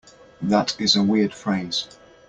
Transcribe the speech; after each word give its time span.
That 0.41 0.75
is 0.81 0.95
a 0.95 1.03
weird 1.03 1.31
phrase. 1.31 1.87